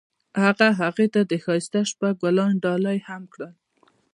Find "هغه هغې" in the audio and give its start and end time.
0.43-1.07